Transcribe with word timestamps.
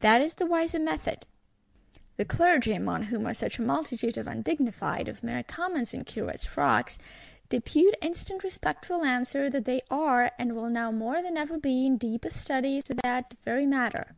That 0.00 0.22
is 0.22 0.32
the 0.32 0.46
wiser 0.46 0.78
method! 0.78 1.26
The 2.16 2.24
Clergy, 2.24 2.72
among 2.72 3.02
whom 3.02 3.26
are 3.26 3.34
such 3.34 3.58
a 3.58 3.62
multitude 3.62 4.16
of 4.16 4.26
Undignified, 4.26 5.08
of 5.08 5.22
mere 5.22 5.42
Commons 5.42 5.92
in 5.92 6.04
Curates' 6.04 6.46
frocks, 6.46 6.96
depute 7.50 7.94
instant 8.00 8.42
respectful 8.42 9.04
answer 9.04 9.50
that 9.50 9.66
they 9.66 9.82
are, 9.90 10.32
and 10.38 10.54
will 10.56 10.70
now 10.70 10.90
more 10.90 11.20
than 11.20 11.36
ever 11.36 11.58
be, 11.58 11.84
in 11.84 11.98
deepest 11.98 12.38
study 12.40 12.78
as 12.78 12.84
to 12.84 12.94
that 13.02 13.34
very 13.44 13.66
matter. 13.66 14.14